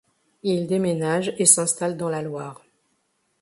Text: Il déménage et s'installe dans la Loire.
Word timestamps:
Il 0.41 0.65
déménage 0.65 1.31
et 1.37 1.45
s'installe 1.45 1.95
dans 1.95 2.09
la 2.09 2.23
Loire. 2.23 2.63